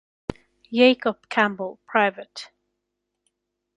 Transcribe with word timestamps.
Jacob 0.73 1.29
Campbell, 1.29 1.79
Pvt. 1.87 2.47